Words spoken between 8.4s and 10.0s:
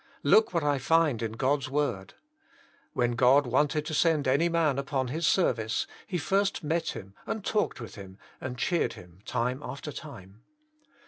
with him and cheeferd him time after